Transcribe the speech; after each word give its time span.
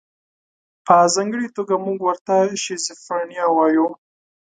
په 0.85 0.95
ځانګړې 1.13 1.47
توګه 1.57 1.75
موږ 1.85 1.99
ورته 2.03 2.35
شیزوفرنیا 2.63 3.45
وایو. 3.51 3.87